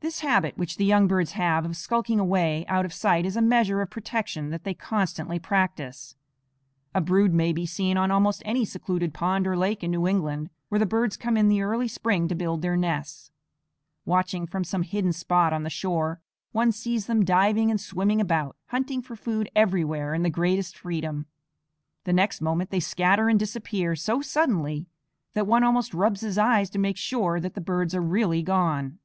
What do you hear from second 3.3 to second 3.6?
a